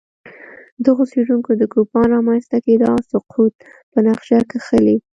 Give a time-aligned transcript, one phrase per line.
[0.85, 3.53] دغو څېړونکو د کوپان رامنځته کېدا او سقوط
[3.91, 4.95] په نقشه کښلي